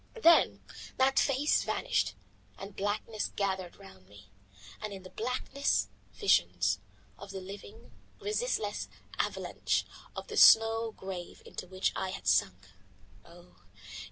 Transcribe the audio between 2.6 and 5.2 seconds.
blackness gathered round me, and in the